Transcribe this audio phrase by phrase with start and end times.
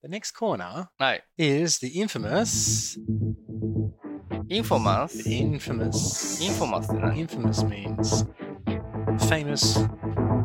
[0.00, 1.22] The next corner right.
[1.36, 2.96] is the infamous.
[4.48, 5.26] Infamous.
[5.26, 6.40] Infamous.
[6.40, 6.88] Infamous.
[7.16, 8.24] Infamous means
[9.28, 9.76] famous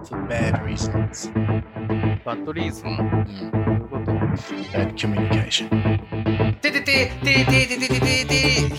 [0.10, 1.28] for bad reasons.
[2.26, 2.98] Bad reason.
[2.98, 4.74] Mm.
[4.74, 5.70] Bad communication.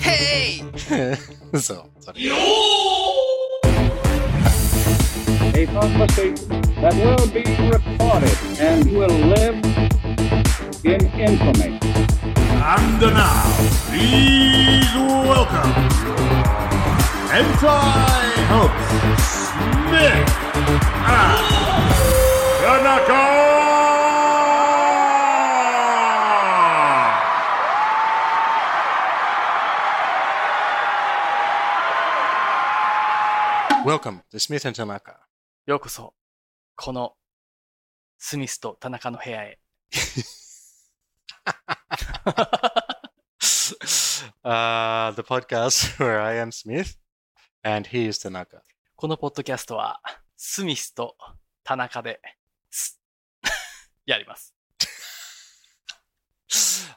[0.01, 0.63] Hey!
[1.55, 2.29] so, sorry.
[5.55, 6.49] A conversation
[6.83, 9.74] that will be recorded and will live
[10.85, 11.81] in infamy.
[12.61, 13.45] And now,
[13.89, 15.73] please welcome
[17.33, 18.75] Hentai host
[19.49, 20.29] Smith
[21.07, 21.41] and
[22.61, 23.23] Tanaka!
[33.87, 35.21] Welcome to Smith and Tanaka.
[35.67, 36.13] ようこそ、
[36.77, 37.15] この
[38.19, 39.59] スミスと田中の部屋へ。
[44.45, 46.97] uh, the podcast where I am Smith
[47.63, 48.63] and he is Tanaka.
[48.97, 50.01] このポッドキャストは、
[50.37, 51.17] スミスと
[51.65, 52.21] 田中で、
[52.71, 53.01] す
[54.07, 54.55] やります。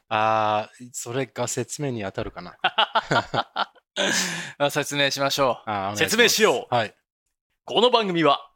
[0.10, 2.56] あーそれが説明に当たるかな？
[4.60, 5.62] あ説明しましょ
[5.94, 5.98] う。
[5.98, 6.96] 説明しようはい。
[7.66, 8.52] この番組は、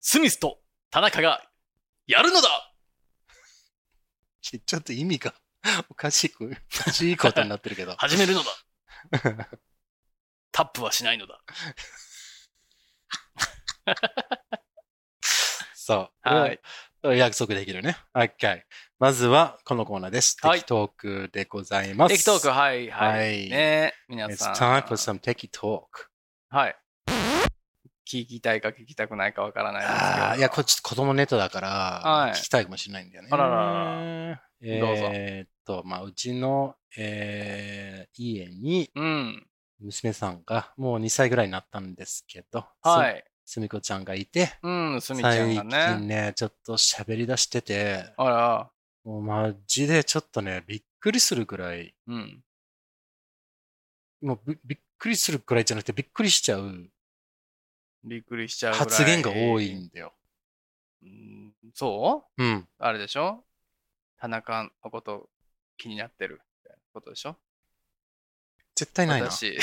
[0.00, 0.58] スミスと
[0.90, 1.42] 田中が
[2.06, 2.65] やるのだ
[4.64, 5.34] ちょっと意味が
[5.90, 7.96] おかしく、おかしいことになってるけど。
[7.98, 9.48] 始めるのだ
[10.52, 11.40] タップはしないのだ。
[15.74, 16.28] そう。
[16.28, 16.60] はい。
[17.02, 17.96] 約束できるね。
[18.14, 18.62] OK。
[18.98, 20.36] まずはこのコーナーです。
[20.42, 22.12] はいテキトークでございます。
[22.12, 23.18] テキトーク、はい、はい。
[23.18, 24.54] はいね皆 It's さん。
[24.54, 26.10] time for some テキトーク。
[26.48, 26.76] はい。
[28.06, 30.36] 聞きたいか聞きたくないかわからないですけど。
[30.36, 33.28] いや、こっち子供ネタだから、はい聞きたいかもしれないんだよね。
[33.32, 33.64] あららら
[34.30, 39.46] らえどうぞーっと、まあ、うちの、えー家にうん。
[39.80, 43.24] 娘さんがもう2歳ぐらいになったんですけど、はい。
[43.44, 45.70] すすみこちゃんがいて、うん、すみちゃん最がね。
[45.70, 48.70] 近ね、ちょっと喋り出してて、あら、
[49.04, 52.42] もうマジでちょっとね、びっくりするぐらい、うん。
[54.22, 56.90] もうびびっくりするぐらいじゃなくてびっくりしちゃう
[58.06, 58.88] びっくりしちゃうぐらい。
[58.88, 60.12] 発言が多いんだよ。
[61.02, 62.42] うんそう？
[62.42, 62.68] うん。
[62.78, 63.44] あれでしょ？
[64.18, 65.28] 田中のこと
[65.76, 67.36] 気になってるみたいなことでしょ？
[68.74, 69.30] 絶対ないな。
[69.30, 69.56] 私、うん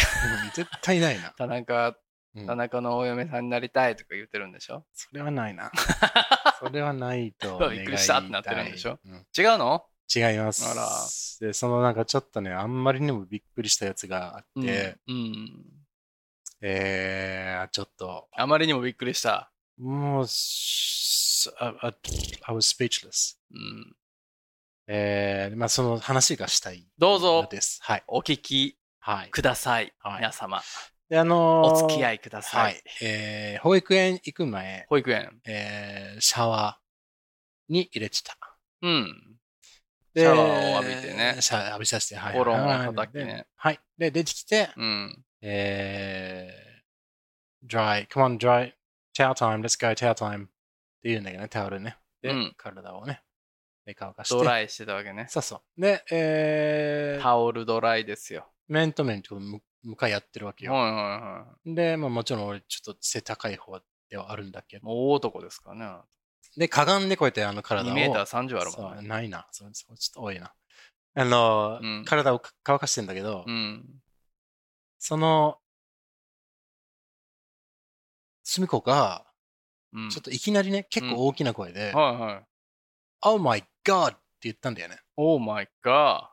[0.54, 1.32] 絶対ないな。
[1.38, 1.98] 田中、
[2.36, 4.86] うん田中のお嫁さんになりたいとか言ってるんでしょ？
[4.94, 5.72] それはないな。
[6.60, 7.78] それはないと願いたい。
[7.78, 9.00] びっくりしたってなってるんでしょ？
[9.06, 9.86] うん違うの？
[10.14, 10.66] 違います。
[10.68, 15.16] あらで、そのなんかちょっとね、あんまりにもびっくりしたやつがあって、うん。
[15.16, 15.83] うん
[16.66, 19.52] えー、ちょっと、あまりにもびっくりした。
[19.78, 21.94] もう、しああ
[22.48, 23.38] I was speechless.
[23.52, 23.96] うん、
[24.88, 26.88] えー、まあその話がしたい。
[26.98, 27.80] どうぞです。
[27.84, 28.04] はい。
[28.08, 29.30] お聞きはい。
[29.30, 29.94] ください。
[30.00, 30.62] はい皆様、
[31.10, 32.60] で、あのーお付き合いくださ。
[32.60, 33.06] はいい。
[33.06, 35.42] えー、保育園行く前、保育園。
[35.46, 38.38] えー、シャワーに入れてた。
[38.82, 39.38] うん。
[40.14, 42.40] でシャワーを浴びてねシャワー浴びさせて、はい。
[42.40, 43.80] おろんをはい叩きねではい。
[43.98, 45.24] で、出てきて、うん。
[45.46, 48.72] えー、dry, come on, dry,
[49.14, 51.98] towel time, let's go, towel time って言うんだけどね、タオルね。
[52.22, 53.22] で、うん体をね、
[53.86, 54.36] で乾かして。
[54.36, 55.26] ドライしてたわけね。
[55.30, 55.82] そうそう。
[55.82, 58.48] で、えー、タオルドライですよ。
[58.70, 60.72] 面と面と向向かいやってるわけよ。
[60.72, 61.76] はいはいはい。
[61.76, 64.88] で、まあもちろん俺ちょっと背高い方ではあるんだけど。
[64.88, 66.02] 大男ですからね。
[66.56, 67.92] で、かがんでこうやってあの体を。
[67.92, 69.08] 2メーター30あるもんね。
[69.10, 69.46] ないな。
[69.52, 70.54] そうそうちょっと多いな。
[71.16, 73.86] あの、うん体を乾かしてんだけど、うん。
[75.06, 75.58] その、
[78.42, 79.26] すみこが、
[79.92, 80.10] うん。
[80.10, 82.46] ちょっといきなりね、結構大きな声で、はいはい。
[83.24, 84.12] Oh my God!
[84.12, 85.00] って言ったんだよね。
[85.18, 86.32] オーマイガ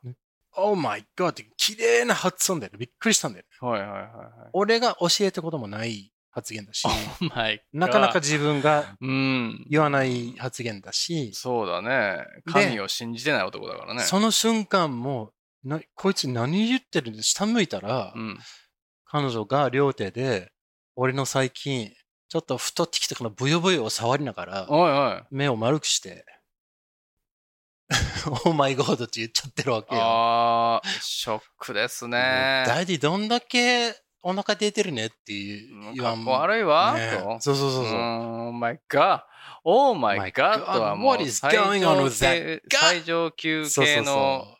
[0.52, 1.30] Oh my God!
[1.30, 2.78] って綺麗な発音だよね。
[2.78, 3.48] びっくりしたんだよね。
[3.60, 3.66] ー。
[3.66, 4.06] はいはいはいはい。
[4.52, 9.66] 俺が教えたこともない発言だし、オーマイなかなか自分がうん。
[9.68, 12.24] 言わない発言だし、そうだね。
[12.46, 14.02] 神を信じてない男だからね。
[14.04, 15.32] その瞬間も
[15.64, 18.38] な、こいつ何言ってるんで下向いたら、うん。
[19.04, 20.52] 彼女が両手で、
[20.96, 21.92] 俺の最近、
[22.28, 25.22] ちょっと太ってきたこのブヨブヨを触りながら、おいおい。
[25.30, 26.24] 目を丸くして、
[28.26, 30.00] オーマイゴードって言っちゃってるわけよ。
[30.04, 32.64] あー、ショックですね。
[32.66, 37.40] Daddy どんだけお腹出てるねっていう言わんかっこ悪いわ、ねと。
[37.40, 37.94] そうそうそうそう。
[37.94, 44.58] Oh my God。Oh my God とはもう最上級系のそ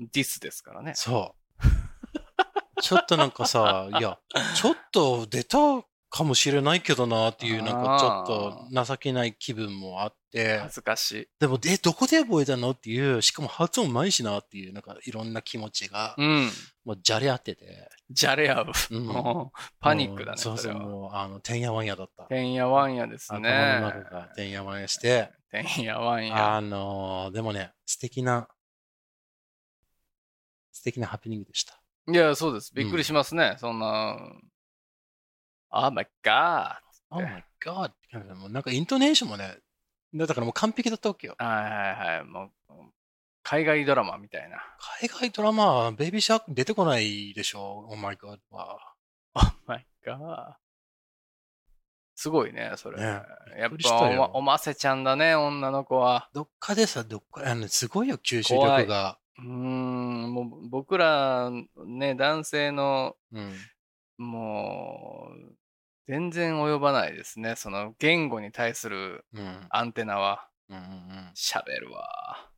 [0.00, 0.94] ディスですからねう。。
[0.96, 1.40] そう。
[2.82, 4.18] ちょっとなんかさ、 いや、
[4.54, 5.58] ちょっと出た
[6.10, 11.28] かもしれないけどなっていう、なんかちょっと情けない気分もあって、恥ずかしい。
[11.38, 16.50] でも、え、どこで覚えたのっていう、しかも発音うまいしなっていう、なんかいろんな気持ちが、うん。
[16.84, 17.88] もうじゃれ合ってて。
[18.10, 18.72] じゃれ合う。
[18.90, 20.74] うんもうパニックだね、そうそう。
[20.74, 22.24] もう、あの、てんやわんやだった。
[22.24, 23.48] てんやわんやですね。
[23.48, 26.56] 頭の中がてんやわんやして、てんやわんや。
[26.56, 28.48] あのーでもね、素敵な、
[30.80, 31.78] 素敵なハプニングでした。
[32.10, 32.72] いや、そうです。
[32.74, 33.56] びっくりしますね。
[33.58, 34.16] そんな。
[35.68, 36.76] あ、my god.
[37.10, 37.90] Oh my god!
[38.36, 39.58] もうなんかイントネーションもね、
[40.14, 41.34] だからもう完璧だったわけよ。
[41.36, 42.24] はいはいはい。
[42.24, 42.74] もう、
[43.42, 44.56] 海外ドラマみたいな。
[45.00, 47.86] 海外ドラマ、ベイビーシャーク出てこないでしょ。
[47.90, 48.94] Oh my god は。
[49.34, 50.54] Oh my god.
[52.14, 52.98] すごいね、それ。
[52.98, 53.22] ね
[53.58, 56.30] やびっっぱおまおませちゃんだね、女の子は。
[56.32, 59.19] どっかでさ、どっか、あのすごいよ、吸収力が。
[59.42, 61.50] うーん、もう僕ら、
[61.86, 63.56] ね、男性の、うん。
[64.18, 65.54] もう、
[66.06, 67.56] 全然及ばないですね。
[67.56, 69.66] その言語に対するうん。
[69.70, 71.32] アンテナはうんうんうん。
[71.34, 72.50] 喋るわ。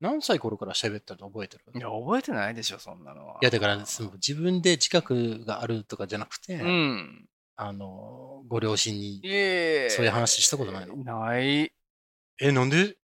[0.00, 1.64] 何歳頃から喋ったと覚えてる？
[1.74, 3.38] いや、覚えてないでしょ、そんなのは。
[3.40, 7.28] いや、だから、その自分で自覚があるとかじゃなくて、うん。
[7.56, 11.72] あの、ご両親にい、えそういう話したことないのない。
[12.40, 12.96] え、なんで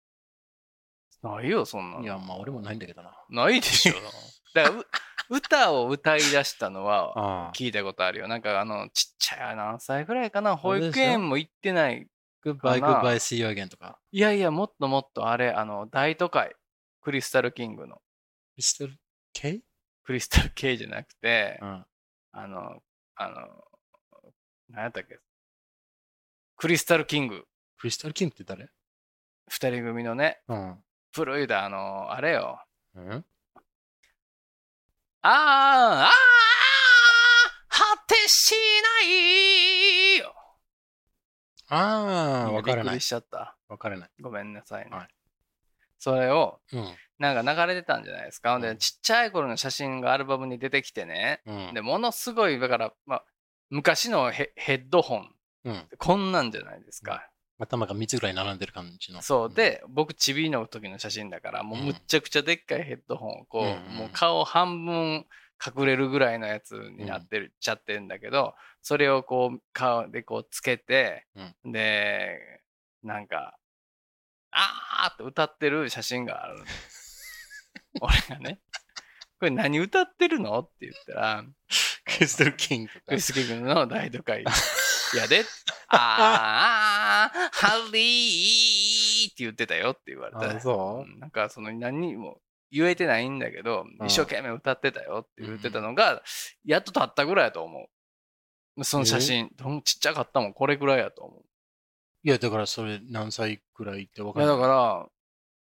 [1.34, 2.02] ないよ、そんなの。
[2.05, 3.12] いや、まあ、俺もないんだけどな。
[3.28, 3.94] ないでしょ。
[4.55, 4.87] だからう、
[5.28, 7.52] 歌を歌い出したのは。
[7.55, 8.28] 聞いたことあるよ。
[8.28, 10.56] なんかあの、ちっちゃい何歳ぐらいかな？
[10.56, 12.08] 保育園も行ってない。
[12.44, 13.99] Goodbye, かな？Goodbye, see you again とか。
[14.12, 16.55] いやいや、もっともっとあれ、あの、大都会。
[17.02, 17.96] クリスタルキングの。
[17.96, 18.02] ク
[18.58, 18.96] リスタル
[19.32, 19.61] ？K?
[20.05, 21.87] クリスタル K じゃなくて、うん。
[22.32, 22.82] あの、
[23.17, 23.64] あの、
[24.69, 25.19] 何やったっけ？
[26.56, 27.44] クリスタルキング。
[27.79, 28.70] クリスタルキングって誰？
[29.49, 30.84] 二人組のね、うん。
[31.16, 32.62] 古いだ、あの、あれよ。
[32.94, 33.24] うん？
[35.22, 35.32] あー、
[36.04, 36.10] あー、
[37.70, 38.52] 果てし
[39.00, 40.34] ないよ。
[41.68, 43.00] ああ、わからないびっくり。
[43.00, 43.56] しちゃった。
[43.68, 44.10] わからない。
[44.20, 44.96] ごめんなさいね。
[44.96, 45.08] はい
[45.98, 46.94] それを、うん。
[47.19, 48.60] なんか流れてたんじゃないですか？
[48.60, 51.40] で、うんちっちゃい頃の写真がアルバムに出てきてね。
[51.46, 51.74] うん。
[51.74, 53.24] で、ものすごい、だから、まあ、
[53.70, 55.34] 昔のヘヘッドホン、
[55.64, 55.88] うん。
[55.96, 57.26] こんなんじゃないですか。
[57.58, 59.23] 頭が3つぐらい並んでる感じの。
[59.23, 59.55] そう。
[59.55, 65.26] で、僕、チビの時の写真だから、もうむっちゃくちゃでっかいヘッドホンを、こう、うんもう顔半分
[65.64, 71.26] 隠れるぐらいのやつになってる、ちゃってるんだけど、それをこう、顔でこうつけて、
[71.64, 72.38] で、
[73.03, 73.56] なんか、
[74.50, 76.64] あーって歌ってる写真があるの。
[78.00, 78.61] 俺がね、
[79.38, 80.58] これ何歌ってるの？
[80.61, 81.44] って言ったら、
[82.05, 83.20] クリスタルキングとかクリ。
[83.20, 84.44] ス・キングの大都会
[85.14, 85.44] やで、
[85.88, 91.08] あー、ハリーって言ってたよって言われて、あそう？
[91.08, 91.20] ん。
[91.20, 94.06] なんかその何も言えてないんだけど、うん。
[94.06, 96.23] 一生懸命歌ってたよって言ってたのが、
[96.64, 97.88] やっと経ったぐらいやと思
[98.79, 98.85] う。
[98.85, 99.50] その写真、
[99.85, 101.44] ちっちゃかったもん、これぐらいやと思う。
[102.25, 104.29] いや、だからそれ何歳くらいってわい。
[104.31, 105.06] やかるだから、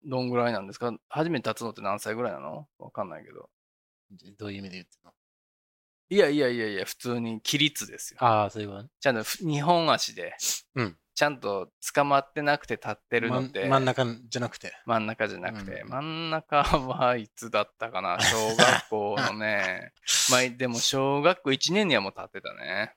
[0.05, 0.93] どんぐらいなんですか？
[1.09, 2.67] 初めて立つのって何歳ぐらいなの？
[2.79, 3.49] わかんないけど。
[4.37, 5.13] どういう意味で言ってんの？
[6.13, 8.17] いやいやいやいや、普通に起立ですよ。
[8.21, 8.89] ああ、そういうことね。
[8.99, 10.35] ちゃんとふ二本足で、
[10.75, 14.73] うんちゃんと捕まってなくて立ってるのって、真ん中じゃなくて。
[14.85, 18.17] 真ん中じゃなくて、うん真ん中はいつだったかな？
[18.19, 19.93] 小学校のね。
[20.31, 22.95] まあ、でも小学校1年にはもう立ってたね。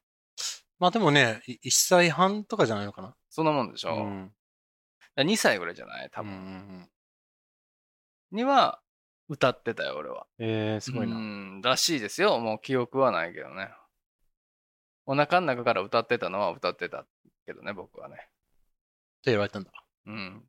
[0.78, 3.14] まあでもね、1歳半とかじゃないのかな。
[3.30, 4.32] そんなもんでしょ、うん。
[5.16, 6.08] 2歳ぐらいじゃない？
[6.10, 6.38] 多うんう分。
[6.80, 6.90] ん
[8.30, 8.80] には
[9.28, 10.26] 歌ってたよ、俺は。
[10.38, 10.46] うん。
[10.46, 11.16] えー、すごいな。
[11.16, 12.38] うん、らしいですよ。
[12.40, 13.70] もう記憶はないけどね。
[15.06, 17.06] お腹の中から歌ってたのは歌ってた
[17.46, 18.16] けどね、僕はね。
[18.16, 18.18] っ
[19.24, 19.70] て言われたんだ。
[20.06, 20.42] うん。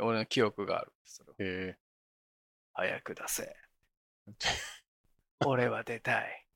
[0.00, 0.92] 俺の記憶がある。
[1.04, 1.76] それをへ
[2.74, 3.56] 早く出せ。
[5.44, 6.46] 俺は出たい。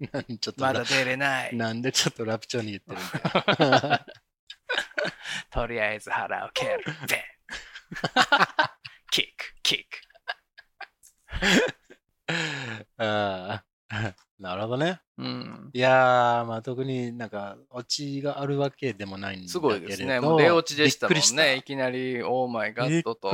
[0.00, 0.08] え。
[0.12, 1.56] 何ちょっとラまだ出れない。
[1.56, 4.06] なんでちょっとラプチョに言ってるんだよ。
[5.50, 6.84] とりあえず腹を蹴る。
[7.08, 7.20] ベ ン
[9.66, 9.96] キック、キック。
[12.98, 15.00] ああ、なるほどね。
[15.18, 15.70] うん。
[15.72, 20.20] いやー、まあ特になんか、オチがあるわけでもないんだけすごいですね。
[20.20, 21.56] もう出落ちでしたもんね。
[21.56, 23.32] いきなり、オーマイガッドと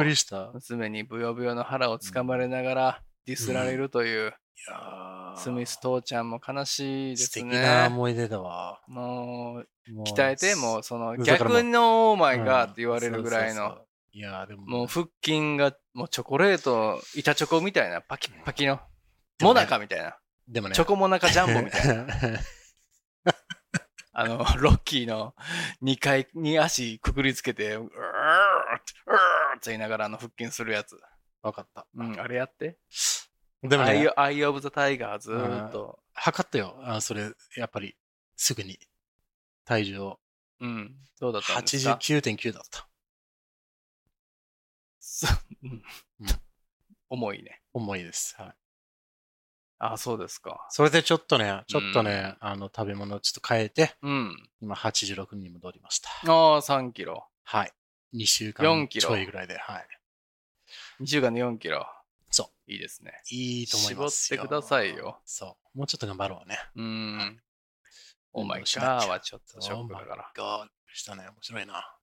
[0.55, 4.35] 娘にブヨブヨの腹をつかまれながらディスられるという、
[4.69, 7.61] やースミス父ちゃんも悲しいです素敵ね。
[7.61, 8.81] な思い出だわ。
[8.87, 9.69] もう、
[10.05, 13.79] 鍛えて、もうその逆のオーマイガーうんって言われるぐらいの
[14.15, 18.77] いやーでも、もう腹筋がもうチョコレート、板チョコみたいな、パキッパキの、
[19.39, 22.05] でもねモナカみたいな、でもね、チョコモナカジャンボみたいな。
[22.05, 22.15] な。
[24.15, 25.35] あの、ロッキーの
[25.83, 31.01] 2階に足くくりつけて、うーっ、うーって言いながらあの腹筋するやつ。
[31.41, 31.87] わかった。
[31.95, 32.79] うん、あれやって。
[33.63, 36.01] でもねアイ、オブザタイガーずーっと。
[36.13, 36.77] 測ったよ。
[36.83, 37.97] あそれ、やっぱり、
[38.37, 38.79] すぐに、
[39.65, 40.21] 体重を。
[40.61, 40.95] うん。
[41.19, 42.89] どうだったんですか？89.9だった。
[47.09, 47.63] 重いね。
[47.73, 48.35] 重いです。
[48.39, 48.55] はい。
[49.79, 50.67] あ、そうですか。
[50.71, 54.51] それでちょっとね、ちょっとね、あの、食べ物をちょっと変えて、うん。
[54.61, 56.09] 今86に戻りました。
[56.27, 57.27] ああ、3キロ。
[57.43, 57.73] はい。
[58.15, 59.89] 2週4間キロちょいぐらいで、はい。
[61.01, 61.87] 2週間で4キロ。。
[62.31, 63.13] そういいですね。
[63.31, 64.39] いいと思いますよ。
[64.39, 65.21] 絞ってくださいよ。
[65.25, 65.79] そう。
[65.79, 66.59] もうちょっと頑張ろうね。
[66.77, 67.43] うん。
[68.33, 70.33] オーマイ運動しなガきゃーはちょっとショックだから。
[70.37, 71.25] God したね。
[71.29, 71.97] 面白いな。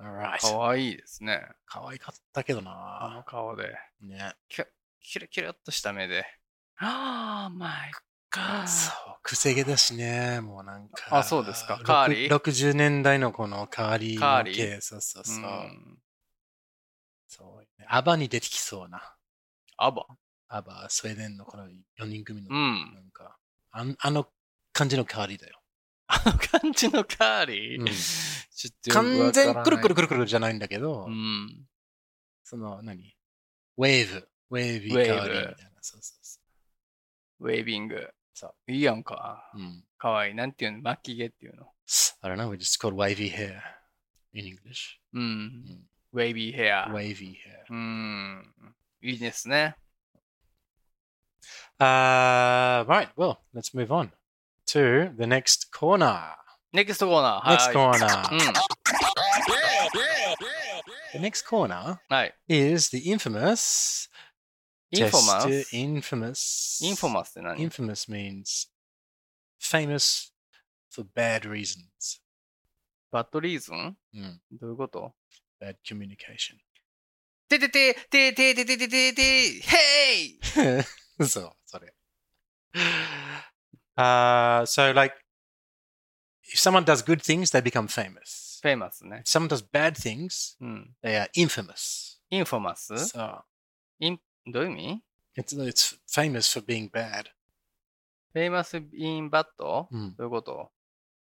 [0.00, 0.40] Alright.
[0.40, 1.42] かわいいですね。
[1.66, 3.24] 可愛かったけどあのな。
[3.24, 3.74] 顔で。
[4.00, 4.34] ね。
[5.00, 6.24] キラキラっとした目で。
[6.78, 7.92] ああ、マイ
[8.30, 9.16] ガそう。
[9.22, 10.40] くせ毛だしね。
[10.40, 11.18] もうなんか。
[11.18, 12.30] あそうですかカーリー？
[12.30, 15.44] ろく ?60 年代のこのカーリーのカーリー系そうそうそう。
[15.44, 15.98] ん。
[17.28, 19.14] そうねアバに出てきそうな。
[19.76, 20.06] アバ？
[20.48, 21.66] アバ、スウェーデンのこの
[21.98, 22.48] 4人組の。
[22.50, 22.94] うん。
[22.94, 23.36] なんか、
[23.70, 24.26] あんあの
[24.72, 25.60] 感じのカーリーだよ。
[26.06, 27.80] あの感じのカーリー？
[27.80, 27.86] うん
[28.92, 31.66] 完全くるくるくるくるじゃないんだけど、うん。
[32.44, 33.14] その何？
[33.76, 35.70] ウェーブ、ウェービーカーリーみたいな。
[35.82, 36.40] そうそうそ
[37.40, 38.08] ウェービング。
[38.32, 39.50] そういいやんか。
[39.54, 39.58] う。
[39.58, 39.84] うん。
[39.98, 40.34] かわいい。
[40.34, 40.80] なんていうの？
[40.80, 41.66] 巻き毛っていうの
[42.22, 43.60] ？I don't know, we just called wavy hair
[44.32, 44.98] in English.
[45.12, 45.86] うん。
[46.12, 46.86] ウェービーヘア。
[46.86, 47.36] Wavy hair.
[47.68, 48.54] うん。
[49.02, 49.76] いいですね。
[51.78, 54.10] Uh, right, well, let's move on
[54.66, 56.36] to the next corner.
[56.72, 57.40] Next corner.
[57.46, 58.22] Next corner.
[61.12, 62.00] The next corner
[62.48, 64.08] is the infamous.
[64.90, 65.44] Infamous?
[65.44, 66.80] Just, infamous.
[67.58, 68.68] Infamous means
[69.58, 70.32] famous
[70.90, 72.20] for bad reasons.
[73.12, 75.14] Bad バッドリーズン Mm, どういうこと
[75.60, 76.56] bad communication.
[77.48, 80.38] ててててててててててへい
[81.28, 81.94] そう、それ。
[83.96, 85.14] Uh, so, like,
[86.42, 88.60] if someone does good things, they become famous.
[88.62, 89.38] フェイマスね If。
[89.38, 90.94] someone does bad things, うん。
[91.02, 92.18] they are infamous.
[92.30, 93.42] インフォマス So,
[94.00, 95.02] イン、どういう意味
[95.36, 97.24] it's, it's famous for being bad.
[98.32, 100.14] famous in bad うん。
[100.16, 100.70] どういうこと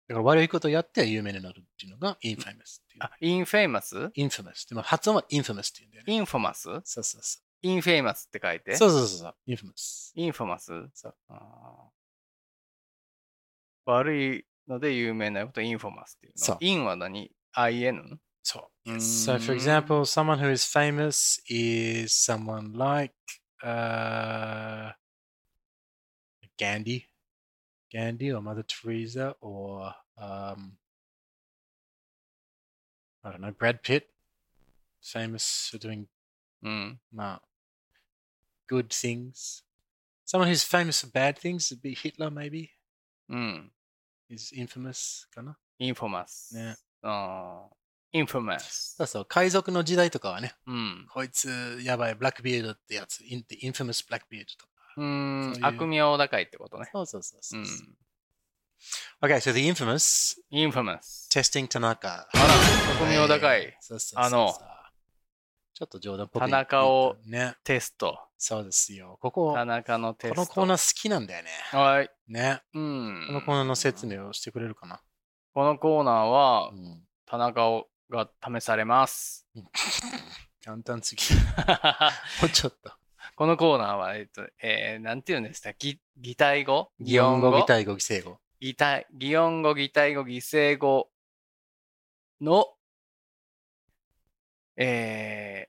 [0.09, 3.01] だから悪いことをやって有名になるっていうのが infamous っていう。
[3.01, 4.69] あ、 infamous infamous。
[4.69, 6.13] でも発音は infamous っていうんだよね。
[6.15, 8.77] infamous そうそうそ infamous って書いてう。
[8.77, 9.35] そうそうそうそう。
[9.49, 10.13] infamous。
[10.15, 11.96] infamous そうあー
[13.86, 16.58] 悪いので有名なことインフォマスっていうそうの。
[16.62, 18.18] インは何 ?IN?
[18.44, 18.92] そう。
[18.92, 23.14] うーん So, for example, someone who is famous is someone like
[23.64, 24.92] uh,
[26.58, 27.08] Gandhi,
[27.92, 30.78] Gandhi or Mother Teresa or um,
[33.24, 34.08] I don't know, Brad Pitt,
[35.04, 36.08] famous for doing
[36.64, 37.00] うん。
[37.18, 37.40] uh,
[38.68, 39.64] good things.
[40.26, 42.70] Someone who's famous for bad things would be Hitler, maybe.
[43.30, 43.72] うん。
[44.29, 45.57] Is infamous かな？
[45.79, 46.55] インフォマス。
[46.57, 47.75] ねあー
[48.13, 48.95] インフォマス。
[48.97, 51.07] そうそう、海賊の時代とかはね、うん。
[51.13, 54.73] こいつやばい、ブラックビードってやつ、イン the infamous black beard とか。
[54.97, 55.05] うー
[55.51, 56.89] んそういう悪名高いってことね。
[56.93, 57.65] そうそうそうそうう。
[57.65, 57.67] ん。
[59.23, 61.29] Okay, so the infamous インフォマス。
[61.33, 62.09] testing 田中。
[62.09, 62.45] あら、
[62.95, 63.77] 悪名高い。
[63.81, 64.59] そうそうそうそうあの
[65.77, 67.55] ちょっと冗談っぽく田中をね。
[67.63, 68.19] テスト。
[68.39, 69.19] そうですよ。
[69.21, 70.35] ここ、田中のテスト。
[70.37, 71.51] このコーナー好きなんだよね。
[71.71, 72.11] はい。
[72.29, 72.63] ね。
[72.73, 73.25] うん。
[73.27, 75.03] このコーナーの説明をしてくれるかな？
[75.53, 77.03] このコーナーはう、ん。
[77.27, 79.47] 田中をが試されます。
[80.65, 81.23] 簡単すぎ。
[82.41, 82.93] もうちょっと。
[83.35, 86.91] このコーナーは、えっと、えー、なんて言うんですか擬擬態語？
[87.01, 88.39] 擬音語、擬態語、擬声語。
[88.61, 91.11] 擬態、擬音語、擬態語、擬声語
[92.41, 92.67] の、
[94.77, 95.69] え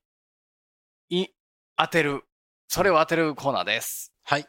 [1.11, 1.35] ー、い、
[1.77, 2.23] 当てる。
[2.67, 4.13] それを当てるコーナーです。
[4.23, 4.45] はい。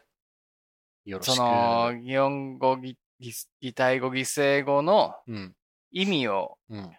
[1.05, 1.35] よろしく。
[1.35, 2.97] その、擬音語、擬
[3.73, 5.55] 態語、擬声語のうん。
[5.91, 6.97] 意味をうん。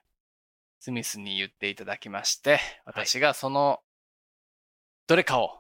[0.81, 3.81] スミスに言っていただきまして、私がその、
[5.07, 5.51] どれかを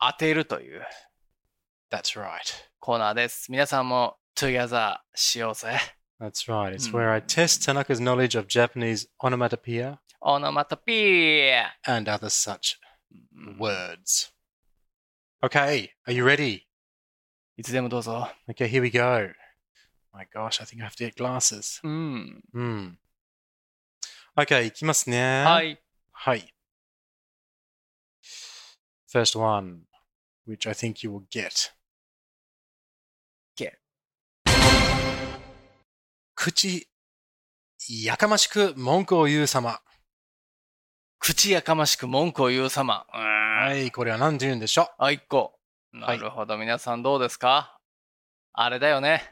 [0.00, 0.84] 当てるという
[1.90, 2.40] That's right.
[2.80, 3.52] コーナーです。
[3.52, 5.78] 皆さんも together しようぜ。
[6.20, 6.74] That's right.
[6.74, 6.96] It's Hmm.
[6.98, 12.77] where I test Tanaka's knowledge of Japanese onomatopoeia オノマトピー and other such
[13.57, 14.31] words.
[15.41, 16.61] Okay, are you ready?
[17.57, 18.29] いつでもどうぞ。
[18.49, 19.33] Okay, here we go.
[20.11, 21.79] My gosh, I think I have to get glasses.
[21.83, 22.43] うん。
[22.53, 22.93] Hmm.
[24.35, 25.43] Okay, いきますね。
[25.43, 25.81] はい。
[26.11, 26.53] はい。
[29.11, 29.81] First one,
[30.47, 31.71] which I think you will get.
[33.55, 33.73] Get.
[36.35, 36.87] 口、
[38.03, 39.81] やかましく文句を言う様。
[41.26, 43.06] 口やかましく文句を言う様。
[43.10, 44.86] うーんはい、これは何て言うんでしょう？
[44.98, 45.54] あ、一個。
[45.94, 46.58] はないるほど。
[46.58, 47.78] 皆さんどうですか？
[48.52, 49.22] あれだよね。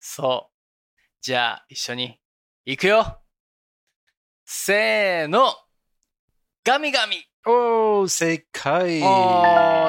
[0.00, 0.98] そう。
[1.20, 2.18] じゃあ、一緒に
[2.64, 3.18] いくよ
[4.46, 5.52] せーの
[6.64, 7.16] ガミガミ
[7.46, 9.04] おー、正解お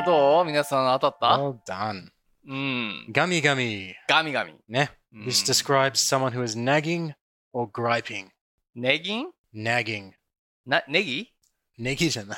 [0.01, 0.45] ー、どう？
[0.45, 2.09] 皆さん当たった？Well done.
[2.49, 3.05] うん。
[3.13, 3.95] ガミガミ。
[4.09, 4.55] ガミガミ。
[4.67, 4.91] ね。
[5.13, 7.13] うん This describes someone who is nagging
[7.53, 8.27] or griping.
[8.75, 10.11] ネギン nagging.
[10.65, 11.29] な、ネギ？
[11.77, 12.37] ネギじゃない。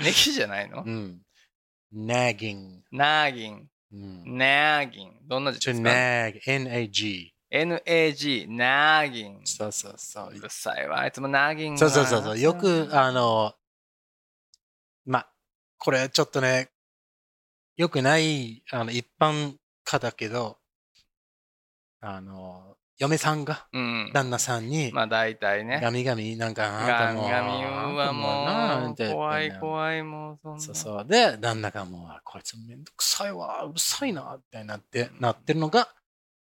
[0.00, 0.82] ネギじゃないの？
[0.82, 1.20] うん。
[1.94, 2.80] nagging.
[2.92, 3.68] ナーギン。
[3.92, 4.38] うん。
[4.38, 5.12] ナーギン。
[5.26, 6.40] どんな字 to ですか？nag.
[6.46, 7.34] N-A-G.
[7.52, 9.40] ?NAG、ナーギン。
[9.44, 10.38] そうそうそうう。
[10.38, 11.00] るさいわ。
[11.00, 12.38] あいつもナーギンそうそうそうそう。
[12.38, 13.54] よく、あの、
[15.04, 15.26] ま、
[15.78, 16.70] これちょっとね、
[17.76, 20.58] よくない、あの、一般化だけど、
[22.00, 24.10] あの、嫁さんがうん。
[24.12, 25.80] 旦那さんに、まあ大体ね。
[25.82, 29.52] ガミガミ、なんか、ガミガミはもう、なんて怖いい。
[29.58, 30.60] 怖いもう、そんな。
[30.60, 31.06] そうそう。
[31.06, 35.88] で、旦那がもう、こいつめんどくさいわ、うるさいな、みたいになって、なってるのが、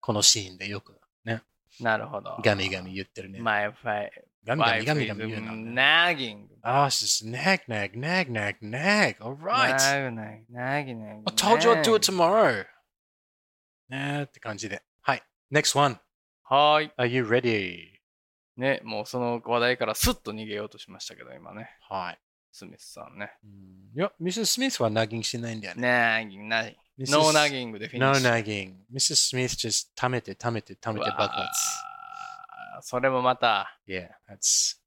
[0.00, 1.00] このシーンでよく
[1.78, 2.36] なるほど。
[2.42, 3.40] ガミガミ言ってるね。
[3.40, 4.10] My fi-
[4.44, 5.72] ガミガミガミガミ言うのね。
[5.82, 6.46] nagging.
[6.62, 9.16] ああ、she's nag, nag, nag, nag, nag.
[9.20, 9.74] All right.
[9.76, 12.64] nag, nag, nag, nag, I told you I'd do it tomorrow.
[13.88, 14.82] ねえって感じで。
[15.02, 15.22] はい。
[15.52, 15.98] Next one.
[16.50, 16.90] はーい。
[16.98, 17.90] Are you ready?
[18.56, 21.70] ね、もうその話題からスッと逃げようとしましたけど、今ね。
[21.88, 22.18] はい。
[22.50, 23.32] スミスさんね。
[23.44, 23.50] うん
[23.96, 24.60] いや、Mrs.
[24.60, 25.88] Smith はナギングしてないんだよね。
[25.88, 26.74] nagging, nagging.
[26.98, 27.12] Mrs.
[27.12, 28.30] No nagging でフィニ No ッシュ。
[28.32, 28.74] nagging.
[28.92, 29.36] Mrs.
[29.36, 31.48] Smith just 溜めて溜めて溜めて爆発。
[32.82, 34.78] それもまた、Yeah, that's...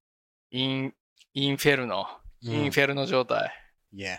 [0.52, 0.94] イン、
[1.34, 2.06] インフェルノ。
[2.44, 3.54] うんインフェルノ状態。
[3.96, 4.18] Yeah.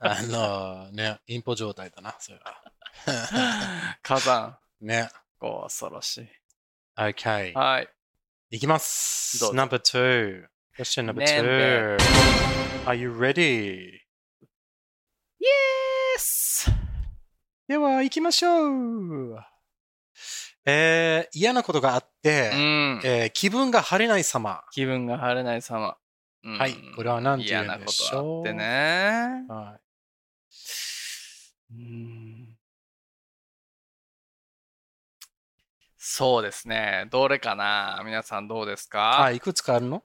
[0.00, 2.62] あのね、インポ状態だな、それは。
[4.02, 4.58] 火山。
[4.82, 5.08] ね。
[5.40, 6.28] 恐ろしい。
[6.96, 7.52] Okay.
[7.54, 7.88] はい。
[8.50, 9.38] いきます。
[9.40, 10.44] どうぞ Number two.
[10.76, 11.96] Question number two.
[12.86, 14.00] Are you ready?
[16.18, 16.70] Yes!
[17.68, 19.38] では、行きましょう。
[20.66, 23.00] えー、嫌なことがあって、うん。
[23.04, 24.62] えー気分が晴れない様。
[24.72, 25.96] 気分が晴れない様。
[26.42, 28.44] うんはいこれは何て言うん嫌なこでしょう？
[28.44, 29.44] とあってね。
[29.48, 29.78] は
[31.72, 32.29] うん
[36.12, 37.06] そうですね。
[37.12, 38.02] どれかな？
[38.04, 38.88] 皆さんどうですい。
[38.88, 40.02] か、あ、いくつかあるの？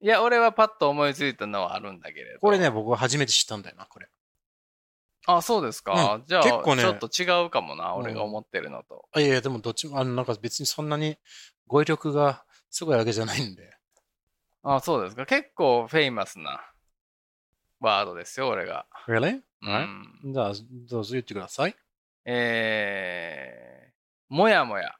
[0.00, 2.40] いや、俺はパッと思いついたのはあるんだけれど。
[2.40, 2.68] これね、。
[2.68, 4.08] 僕は初めて知ったんだよな、これ。
[5.26, 6.14] あ、そうですか。
[6.14, 7.92] うんじゃあ、結構ねちょっと違うかもな。
[7.92, 9.08] うん俺が思ってるのと。
[9.12, 11.16] あいやいや、でもどっちも、あの、なんか別にそんなに
[11.68, 13.72] 語彙力がすごいわけじゃないんで。
[14.64, 15.26] あ、そうですか。
[15.26, 16.60] 結構フェイマスな
[17.78, 18.86] ワードですよ、俺が。
[19.06, 19.36] Really?
[19.36, 19.84] う Right.
[20.28, 20.52] ん、じゃあ、
[20.90, 21.76] どうぞ言ってください。
[22.24, 23.71] えー、
[24.32, 24.94] もやもや。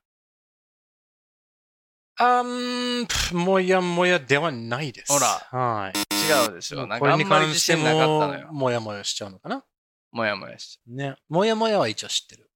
[2.18, 5.11] あん、プもやもやではないです。
[5.11, 5.92] ほらはい。
[5.97, 6.87] 違うでしょ。
[6.87, 8.53] なんこれにかあんまり関して自信なかったのも、よ。
[8.53, 9.64] もやもやしちゃうのかな？
[10.11, 10.79] もやもやし。
[10.87, 11.16] ね。
[11.31, 12.51] もやもやは一応知ってる。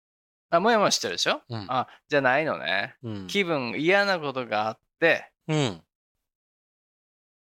[0.51, 1.41] あ、もやもやしてるでしょ？
[1.49, 1.67] うん。
[1.71, 2.97] あ、じゃないのね。
[3.03, 3.27] うん。
[3.27, 5.83] 気分、嫌なことがあって、うん。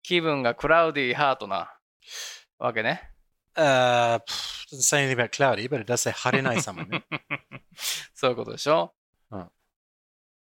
[0.03, 1.77] 気分がクラウディーハートな
[2.59, 3.11] わけね。
[3.57, 4.19] Uh,
[4.71, 7.03] doesn't say anything about cloudy, but it does say 晴れない様ね。
[8.15, 8.93] そういうことでしょ？
[8.93, 8.96] うん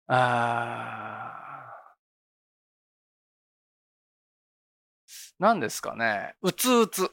[0.08, 1.98] あー。
[5.40, 7.12] 何ですかねうつうつ。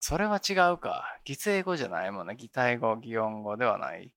[0.00, 1.18] それは違うか。
[1.24, 2.36] 擬声語じゃないもんね。
[2.36, 4.12] 擬態語、擬音語ではない。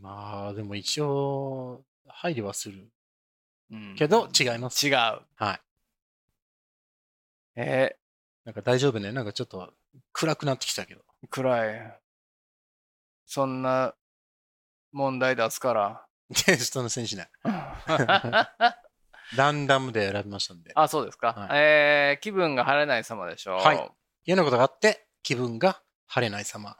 [0.00, 2.90] まあ、でも一応、配慮はする。
[3.70, 4.86] うんけど、違います。
[4.86, 4.92] 違う。
[4.92, 5.60] はい。
[7.56, 7.96] え
[8.44, 9.12] なんか大丈夫ね。
[9.12, 9.72] なんかちょっと
[10.12, 11.02] 暗くなってきたけど。
[11.24, 12.00] ー、暗い。
[13.26, 13.94] そんな
[14.92, 16.09] 問題出すから。
[16.34, 17.28] テストの選手ね。
[19.36, 20.72] ランダムで選びましたんで。
[20.74, 21.32] あ、そうですか。
[21.32, 23.60] はいえー、気分が晴れない様でしょう。
[23.60, 23.90] はい
[24.24, 26.76] 嫌なことがあって、気分が晴れない様。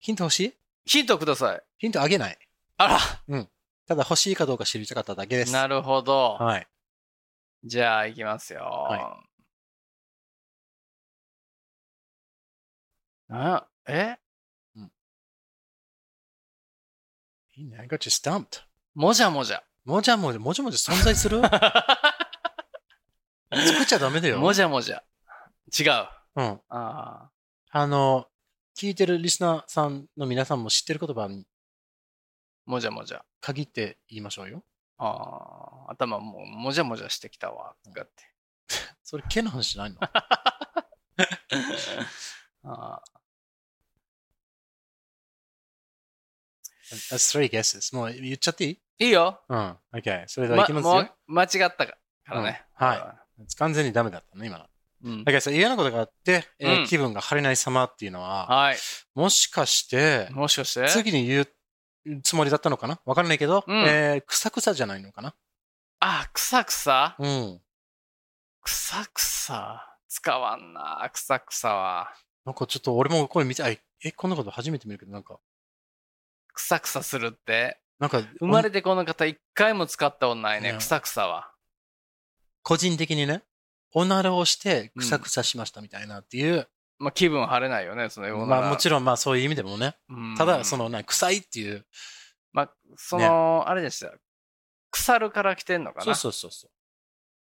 [0.00, 0.54] ヒント欲しい？
[0.86, 1.62] ヒントください。
[1.78, 2.38] ヒントあげない？
[2.78, 3.20] あ
[3.86, 5.52] ただ欲しいかどうか知りたかっただけです。
[5.52, 6.36] らなるほど。
[6.40, 6.66] はい。
[7.64, 8.60] じゃあ、いきますよ。
[8.60, 9.27] はあ
[13.30, 14.18] え？
[17.56, 17.78] いいね。
[17.78, 18.62] I got you stumped.
[18.94, 19.62] もじゃもじゃ。
[19.84, 21.40] もじゃもじゃ、もじゃもじゃ存在する？
[23.50, 24.38] 作っちゃダメだよ。
[24.38, 25.02] もじゃもじゃ。
[25.78, 26.08] 違う。
[26.36, 26.60] うん。
[26.68, 27.30] あ
[27.70, 28.28] あの、
[28.76, 31.46] 聞いてるリスナーさんの皆さんも知ってる言葉にー
[32.66, 33.24] もじゃもじゃ。
[33.40, 34.62] 限って言いましょうよ。
[34.98, 37.74] あー頭もうもじゃもじゃしてきたわ。
[37.94, 38.24] がって。
[39.02, 39.98] それ、毛の話じゃないの？
[42.64, 43.02] あ
[46.90, 47.94] That's three guesses.
[47.94, 48.80] もう言っちゃっていい？
[49.00, 49.40] ーいいよ。
[49.48, 49.76] うん。
[49.92, 50.24] OK。
[50.26, 50.94] それではまいきますよ。
[50.94, 51.96] もう間違ったか
[52.26, 52.64] らね。
[52.80, 53.18] うんはい
[53.56, 54.66] 完全にダメだったね、今の。
[55.04, 55.24] うん。
[55.24, 58.76] だけどさ、嫌なことがあって、えーうん気分が晴れない様っていうのは、はい。
[59.14, 60.88] もしかして、もしかして？
[60.88, 61.48] 次に言う
[62.22, 62.98] つもりだったのかな？
[63.04, 65.34] わからないけど、うんえー、くさくさじゃないのかな？
[66.00, 67.14] あ、くさくさ？
[67.20, 67.60] うん。
[68.60, 69.84] くさくさ？
[70.08, 72.08] 使わんな、くさくさは。
[72.44, 73.78] なんかちょっと俺もこれ見て、あえ、
[74.16, 75.38] こんなこと初めて見るけど、なんか、
[76.58, 77.78] くさくさするって。
[78.00, 81.52] なんか、生まれてこの方一回も使ったことないね、ねくさくさは。
[82.62, 83.44] 個人的にね、
[83.94, 86.68] おならをしてくさくさしましたみたいなっていう、
[86.98, 88.46] まあ気分晴れないよね、そのような。
[88.46, 91.86] まあもちろんまあそういう意味でもね、うんただそのな臭いっていう、
[92.52, 94.12] まあ、その、あれでした。
[94.90, 96.04] 腐るから来てんのかな？
[96.06, 96.70] そうそうそうそう。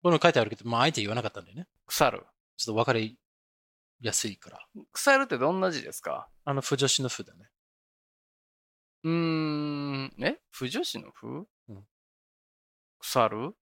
[0.03, 2.25] この書いてあるけど、まああえて言わなかったんでね、腐る。
[2.55, 3.17] ちょっと分かり
[3.99, 4.59] やすいから。
[4.93, 6.29] 腐るってどんな字ですか？
[6.45, 7.50] あの、不女子の不だね。
[9.03, 10.37] うーん、え？
[10.51, 11.85] 不女子の不、うん
[12.99, 13.55] 腐る？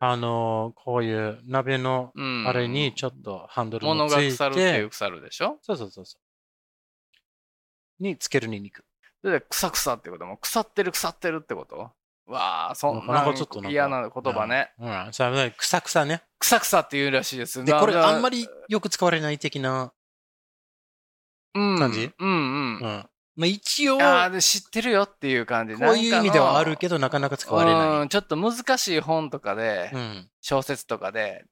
[0.00, 2.46] あのーこういう鍋のうん。
[2.46, 5.58] あれにちょっとハンドル物のついが腐るっていてう、腐るでしょ？
[5.60, 6.18] そうそうそうそ
[8.00, 8.02] う。
[8.02, 8.84] につけるニンニク。
[9.24, 10.24] で、くさくさってこと？
[10.24, 11.90] も、腐ってる腐ってるってこと？
[12.28, 14.70] わあ、そんなちょっと嫌な言葉ね。
[14.78, 15.08] うん。
[15.12, 16.22] それはくさくさね。
[16.38, 17.64] くさくさって言うらしいです。
[17.64, 19.90] で、これだあんまりよく使われない的な、うん、
[21.54, 22.10] 感じ？
[22.18, 22.78] うんうん。
[22.80, 23.08] うん。
[23.36, 25.74] まあ一応、ああ、で知ってるよっていう感じ。
[25.74, 28.02] こういう意味ではあるけど、ど、なかなか使われない。
[28.02, 30.30] うん、ちょっと難しい本とかで、うん。
[30.40, 31.44] 小説とかで。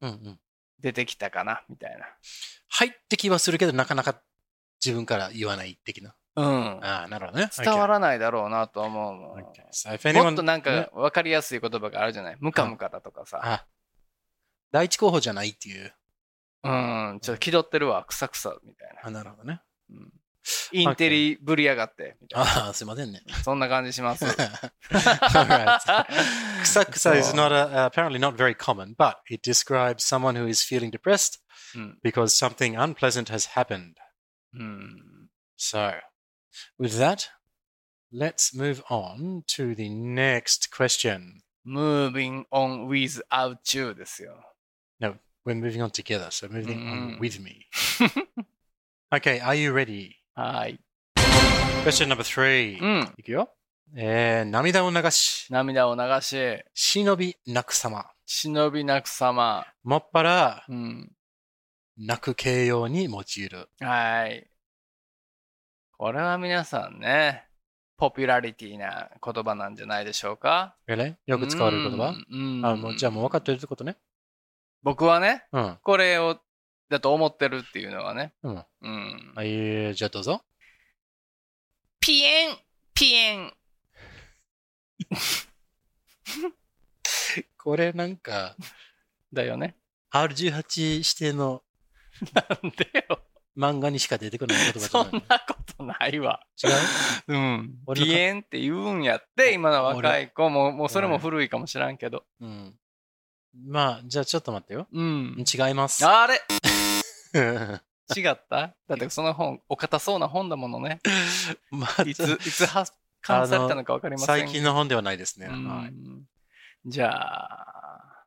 [0.80, 1.98] 出てきたかな、みたい
[2.68, 4.20] 入ってきはするけど、なかなか
[4.84, 6.14] 自分から言わない的な。
[6.34, 6.42] な。
[6.42, 6.84] うん。
[6.84, 7.48] ああ、なるほどね。
[7.56, 12.36] 伝わらないだろうなと思うももっとなんねか分かりやすい言葉があるじゃない？
[12.40, 13.40] ムカムカだとかさ。
[13.42, 13.66] あ、
[14.70, 15.94] 第一候補じゃないっていう。
[16.64, 19.06] うん、ちょっと気取ってるわ、くさくさみたいな。
[19.06, 19.60] あ、なるほどね。
[19.89, 20.11] うん
[20.71, 23.21] インテリぶりやがって、みたいああ、すいませんね。
[23.27, 23.35] な。
[23.43, 24.25] そんな感じします。
[24.25, 25.79] Alright.
[26.61, 30.63] Kusaksa is not a, uh, apparently not very common, but it describes someone who is
[30.63, 31.39] feeling depressed
[31.75, 31.99] うん。
[32.03, 33.93] because something unpleasant has happened.
[34.55, 35.29] うん。
[35.57, 35.93] So,
[36.79, 37.27] with that,
[38.11, 41.41] let's move on to the next question.
[41.63, 44.33] moving on without you ですよ。
[44.99, 47.19] No, we're moving on together, so moving on Mm.
[47.19, 47.67] with me.
[49.16, 50.10] okay, are you ready?
[50.34, 50.78] はい。
[51.84, 52.80] Question number three.
[52.82, 53.14] うん。
[53.16, 53.50] いくよ。
[53.96, 56.36] えー、涙を流し、涙を流し、
[56.74, 58.04] 忍び泣く様。
[58.26, 59.64] 忍びなく様。
[59.84, 61.12] もっぱらうん。
[61.96, 63.68] 泣く形容に用いる。
[63.80, 64.50] はい。
[65.96, 67.44] これは皆さんね、
[67.96, 71.14] ポピュラリティな言葉なんじゃないでしょうか？Really?
[71.24, 72.08] よく使われる言葉？
[72.08, 73.96] うんうんあもうじゃあもう分かってるってことね。
[74.82, 75.78] 僕はね、うん。
[75.82, 76.38] これを、
[76.88, 78.32] だと思ってるっていうのはね。
[78.42, 78.64] うん。
[78.82, 79.32] うん。
[79.34, 80.42] はい、じゃあどうぞ。
[82.00, 82.56] ピエン、
[82.94, 83.52] ピエン。
[87.58, 88.56] これなんか、
[89.32, 89.76] だよね。
[90.12, 91.62] R18 指定の
[92.32, 93.20] なんでよ。
[93.56, 96.46] 漫画にしか出てこない言葉じゃそなんいなことないわ。
[96.62, 96.66] 違
[97.32, 97.34] う？
[97.34, 97.78] うん。
[97.94, 102.24] ピエンって言うんやって、今の若い子も、もうそれも古いかもしらんけど。
[102.40, 102.78] うん。
[103.64, 104.86] まあ、じゃあちょっと待ってよ。
[104.92, 105.44] うん。
[105.52, 106.04] 違います。
[106.06, 106.40] あれ
[108.16, 108.74] 違った？
[108.88, 111.00] だってその本、お堅そうな本だものね。
[111.70, 115.46] まあ、いつ、いつ発刊されたのかわかりません最近の本ではないですね。
[115.46, 115.92] うんはい
[116.88, 118.26] じゃあ、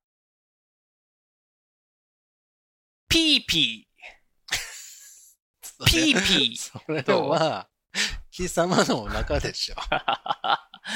[3.08, 6.58] ピーピー、 ピーピー。
[6.58, 7.70] それは、
[8.32, 9.76] 貴様のお腹でしょ。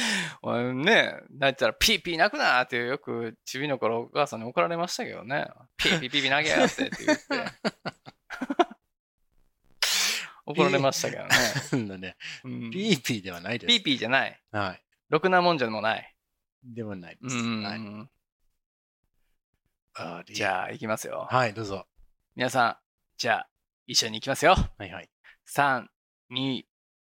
[0.42, 5.48] 俺ね、だったらピーピー泣くなってよくちびの頃お母さんに怒られましたけどね。
[5.78, 7.24] ピーピーピーピー泣きやがってって言って。
[10.46, 11.30] 怒られましたけどね。
[11.72, 12.18] なんだね。
[12.44, 13.70] うんピーピーではないです。
[13.70, 14.42] ピーピーじゃない。
[14.52, 14.84] はい。
[15.10, 16.16] ろくなもんじゃもない。
[16.64, 17.36] ではないです。
[17.36, 18.10] うんはい。
[19.96, 21.28] あじゃあ、いきますよ。
[21.30, 21.86] はい、どうぞ。
[22.36, 22.78] 皆さん、
[23.18, 23.50] じゃあ、
[23.86, 24.56] 一緒に行きますよ。
[24.56, 25.10] はいはい。
[25.48, 25.86] 3、
[26.32, 26.64] 2、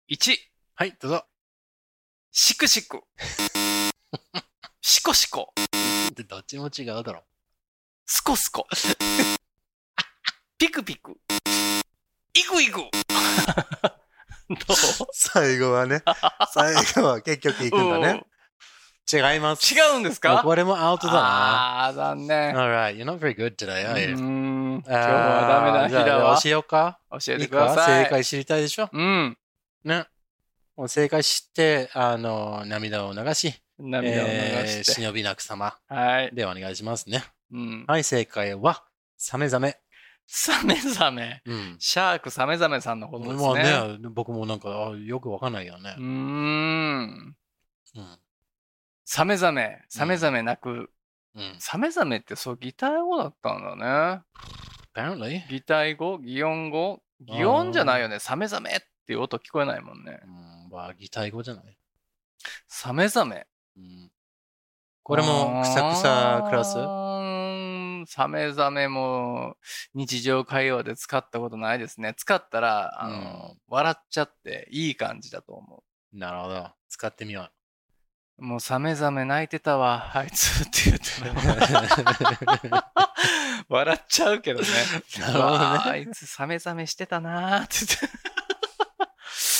[0.09, 0.37] 1。
[0.75, 1.25] はい、どうぞ。
[2.39, 3.01] シクシク。
[4.79, 5.51] シコシコ。
[6.13, 7.23] でどっちも違うだろ。
[8.05, 8.67] スコスコ。
[10.59, 11.17] ピクピク。
[12.35, 12.81] イクイク。
[14.49, 15.07] どう？
[15.13, 16.03] 最後はね、
[16.53, 18.23] 最後は結局行くんだね。
[19.11, 19.73] 違います。
[19.73, 20.43] 違うんですか？
[20.43, 21.19] これもアウトだな。
[21.19, 22.55] ああ、残念。
[22.55, 24.15] Alright, you're not very good today, う are ー you?
[24.15, 26.39] ん今日はダメな日あーじゃあだわ。
[26.39, 28.03] 教えようか教えてください。
[28.03, 28.91] 正解知りたいでしょ？
[28.93, 29.35] うん。
[29.83, 30.05] ね。
[30.87, 35.01] 正解知って、あの、涙を流し、涙を流えーして。
[35.01, 36.29] 忍びなく様はい。
[36.33, 37.23] でお願いしますね。
[37.51, 37.85] うん。
[37.87, 38.83] はい、正解は、
[39.17, 39.77] サメザメ。
[40.27, 41.41] サメザメ。
[41.45, 41.75] うん。
[41.79, 43.41] シャークサメザメさんのことですね。
[43.41, 46.03] まあね、僕もなんか、あよくわかんないよねうー。
[46.03, 47.35] ん。
[47.95, 48.19] うん。
[49.05, 50.91] サメザメ、サメザメ鳴く
[51.33, 51.55] うん。
[51.59, 54.21] サメザメってそう擬態語だったんだね。
[54.93, 55.47] apparently.
[55.49, 56.17] 擬態語？
[56.19, 57.01] 擬音語？
[57.21, 58.19] 擬音じゃないよね。
[58.19, 60.19] サメザメっていう音聞こえないもんね。
[60.23, 61.77] うん、まあ、擬態語じゃない？
[62.67, 63.47] サメザメ。
[63.75, 64.11] うん。
[65.01, 66.75] これも、くさくさクラス？
[68.13, 69.57] サメザメも
[69.95, 72.13] 日常会話で使ったことないですね。
[72.15, 76.69] 使ったら、あの、笑っちゃっていい感じだと思なるほど。
[76.89, 77.49] 使ってみよ
[78.37, 78.45] う。
[78.45, 81.05] もうサメザメ泣いてたわ、あいつって言って
[83.67, 84.67] 笑っちゃうけどね。
[85.19, 88.36] なるほどねあいつサメザメしてたなーって言って。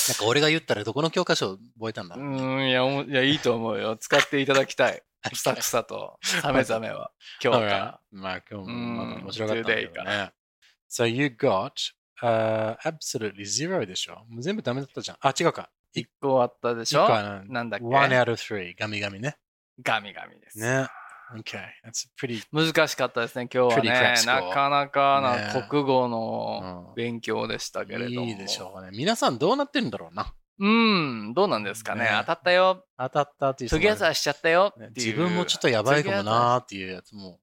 [0.08, 3.98] なんか俺が言ったらどこの教科書覚えたんだうろうね、ーん、いや、いや、いいと思うよ。
[3.98, 5.02] 使っていただきたい。
[5.30, 7.12] くさくさと、サメザメは、
[7.44, 8.00] 今日から。
[8.12, 10.32] まあ今日も面白かったんだけどね。
[10.90, 11.72] So you got、
[12.22, 14.24] uh, absolutely zero でしょ？
[14.30, 15.18] もう全部ダメだったじゃん。
[15.20, 15.70] あ、違うか。
[15.94, 18.74] 一個あったでし一ょななんだっけ？One out of three.
[18.78, 19.38] ガミガミね。
[19.82, 20.60] ガミガミです。
[20.60, 20.88] ね。
[21.36, 21.66] Okay.
[21.86, 22.44] That's pretty.
[22.52, 28.28] 難しかったですね、今日は Pretty ね score なかなかなね国語うのん勉強でしたけれども。
[28.28, 28.90] いいでしょうね。
[28.94, 30.34] 皆さんどうなってるんだろうな。
[30.60, 32.06] うん、どうなんですかね。
[32.06, 32.86] ね当たったよ。
[32.98, 34.88] 当たったっていう人もトゥギャザーしちゃったよっていう。
[34.88, 37.40] ね自分もちょっとやばいかもなーっていうやつも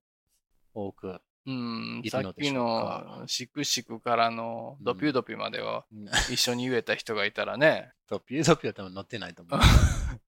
[0.73, 1.20] 多く。
[1.47, 9.61] うん、いさっきるのでしょうかのシクシクからのドピュードピュまではうん 一緒に言えた人がいたらね、トピュートピューは多分乗ってないと思う。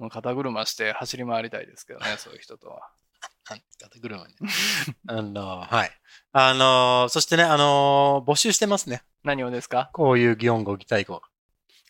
[0.00, 2.90] もう肩車して走り回りたいですけどね、 そういう人とは。
[3.44, 3.60] 肩
[4.00, 4.34] 車ね。
[5.08, 5.90] あの、はい。
[6.32, 9.02] あの、そしてね、あの、募集してますね。
[9.24, 9.90] 何をですか？
[9.92, 11.20] こういう擬音語、擬態語。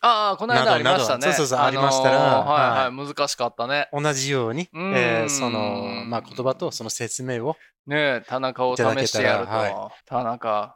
[0.03, 1.25] ああ、この間ありましたね。
[1.27, 3.87] そうそうそうありましたらはいはい、難しかったね。
[3.93, 9.91] 同じように、うんえーその、まあ、言葉とその説明を、ねえ、田中を試してやると。
[10.07, 10.75] 田中、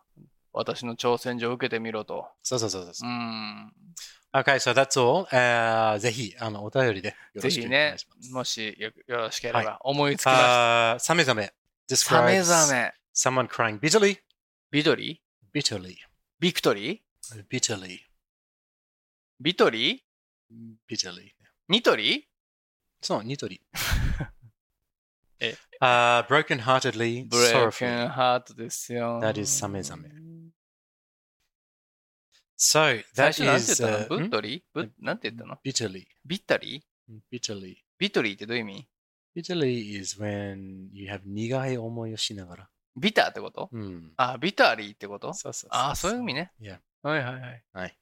[0.55, 2.27] 私の挑戦状を受けてみろと。
[2.43, 3.11] そうそうそうそうう。
[3.11, 3.73] ん。
[4.33, 5.27] Okay, so that's all.
[5.31, 10.91] えーぜひ、あの、お便りでよろしくお願ぜひねいします。、もしよよろしければ、はい思いつきました。
[10.91, 11.53] あーサメザメ。
[11.93, 12.93] サメ describes ザメ。
[13.13, 14.17] someone crying bitterly,
[14.73, 15.95] bitterly,
[16.39, 17.99] ビクトリー？Bitterly,
[19.39, 20.55] ビトリー
[20.89, 21.31] ？Bitterly.
[21.69, 22.27] ニトリ
[23.01, 23.61] そう、ニトリ。
[25.39, 28.07] え uh, broken heartedly, sorrowfully.
[28.09, 29.19] ハートですよ。
[29.21, 30.09] That is サメザメ
[32.57, 34.29] So, 最 that is 言ったの？uh, ブッ hmm?
[34.29, 36.05] トリーブなんて言ったの？Bitterly.
[36.25, 37.75] ビッタリー bitterly.
[37.97, 38.87] ビトリーってどういう意味
[39.35, 42.69] ？Bitterly is when you have 苦い思いをしながら。
[42.95, 43.69] ビターってこと？
[43.71, 44.13] うん。
[44.15, 45.33] あ、ビタリーってこと？
[45.33, 46.51] そうそうあ、そういう意味ね。
[46.61, 46.79] Yeah.
[47.03, 47.63] はいはいはい。
[47.73, 47.97] はい。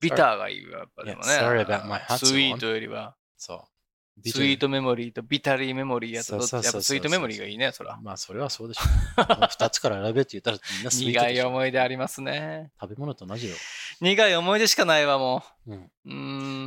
[0.00, 1.26] ビターがいいわ、やっぱでもね。
[1.26, 3.16] Sorry about my 発音スイートよりは。
[3.36, 3.75] そう。
[4.24, 7.98] スイートメモリーとビタリーメモリーやと、やっぱスイートメモリーがいいね、そら。
[8.02, 8.82] まあ、それはそうでしょ
[9.22, 9.24] う。
[9.50, 12.72] 二つから選べって言ったらみんなスイート苦い思い出ありますね。
[12.80, 13.56] 食べ物と同じよ。
[14.00, 15.74] 苦い思い出しかないわ、もうん。
[15.74, 15.90] う。
[16.06, 16.12] うー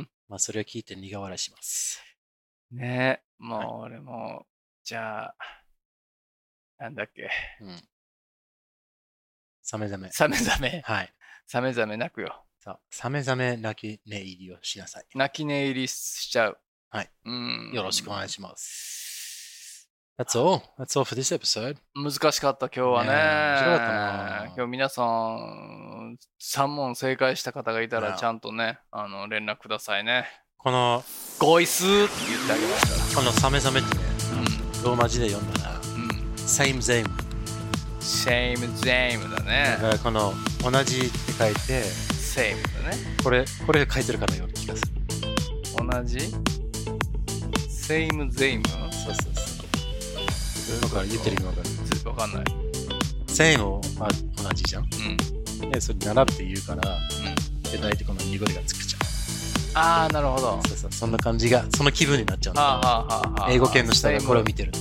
[0.02, 0.10] ん。
[0.28, 2.00] まあ、それを聞いて苦笑いします。
[2.70, 4.46] ねもう俺も、
[4.84, 5.34] じゃあ、
[6.78, 7.28] なんだっけ。
[7.60, 7.82] うん。
[9.62, 10.10] サメザメ。
[10.12, 11.12] サメザメ、はい。
[11.46, 12.44] サメザメ泣くよ。
[12.60, 12.80] そう。
[12.90, 15.06] サメザメ泣き寝入りをしなさい。
[15.14, 16.60] 泣き寝入りしちゃう。
[16.90, 17.10] はい。
[17.24, 17.70] うん。
[17.72, 19.88] よろしくお願いします。
[20.18, 20.60] That's all.
[20.78, 21.76] That's all for this episode.
[21.94, 23.10] 難しかった今日はね。
[23.10, 30.26] 面白かったな今日皆さん、3問正解した方がいたらちゃんとね、あの、連絡くださいね。
[30.58, 31.02] この、
[31.38, 34.02] ゴイスーって言ってあげますかこのサメザメってね、
[34.82, 34.84] ら。
[34.84, 36.02] ローマ字で読んだら、うん。
[36.02, 36.08] うん。
[36.34, 39.88] same same。same same だだねか。
[39.88, 42.96] らこの同じって書いて、 same だね。
[43.24, 44.92] これ、これ書いてるかのような気がする。
[45.78, 46.18] 同じ？
[47.90, 50.90] セイムゼイムそうそうそう。
[50.90, 51.68] わかる言ってる意味わかる。
[51.98, 52.44] ずわかんない。
[53.26, 54.84] same を、まあ、同じじゃん。
[54.84, 55.70] うん。
[55.72, 57.72] で、それ並ぶって言うから、うん。
[57.72, 60.04] で、大体この濁りがつくじゃん。
[60.04, 60.60] あー、なるほど。
[60.68, 62.62] そうそう、そんな感じが、その気分になっちゃうんだ。
[62.62, 64.62] はあ、はあはあはあ、英語圏の人がこれを見て。
[64.62, 64.72] てる。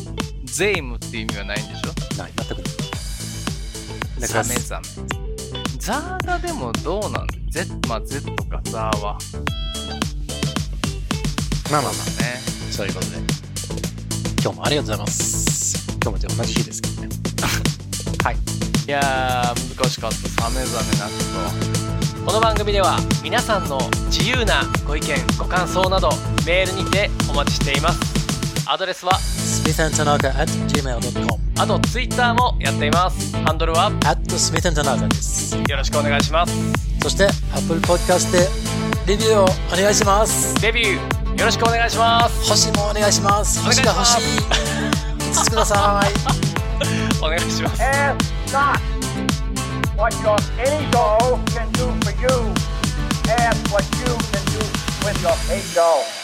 [0.45, 2.15] ゼイムって意味はないんでしょ？
[2.15, 2.63] ない、全くない。
[4.19, 4.85] だからザメザメ。
[5.79, 9.17] ザーがでもどうなん ?Z、まあ Z かザーは。
[11.71, 12.39] まあまあまあ、ね。
[12.71, 13.17] そういうことで。
[14.41, 15.87] 今日もありがとうございます。
[16.01, 17.09] 今日もじゃあ同じ日ですけどね。
[18.87, 20.17] いやー、難しかった。
[20.17, 21.11] サメザメなく
[22.15, 22.25] と。
[22.25, 26.09] この番組では皆さんの自由なご意見、ご感想など
[26.43, 27.99] メールにてお待ちしています。
[28.65, 33.35] アドレスは、smithandtanaka at gmail.com あと Twitter もやっています。
[33.45, 35.55] ハンドルは？smithandtanaka です。
[35.55, 36.53] よろしくお願いします。
[37.03, 38.47] そして、Apple Podcast で
[39.05, 40.59] レビューをお願いします。
[40.61, 42.49] デビューよろしくお願いします。
[42.49, 43.63] 星もお願いします。
[43.63, 44.41] 星が欲しい。
[45.23, 46.11] 5つください。
[47.23, 47.81] お願いします。
[49.95, 52.27] What your ego can do for you.
[53.29, 54.59] Ask what you can do
[55.05, 56.18] with your ego.